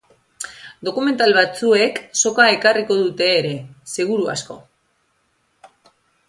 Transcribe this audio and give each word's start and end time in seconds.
Dokumental 0.87 1.33
batzuek 1.37 1.99
soka 2.21 2.47
ekarriko 2.53 2.97
dute 3.03 3.29
ere, 3.35 3.53
seguru 3.97 4.27
asko. 4.35 4.59